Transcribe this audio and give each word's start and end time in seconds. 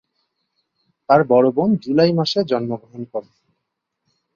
তার 1.09 1.21
বড় 1.23 1.47
বোন 1.51 1.69
জুলাই 1.83 2.11
মাসে 2.13 2.39
জন্মগ্রহণ 2.43 3.01
করে। 3.11 3.29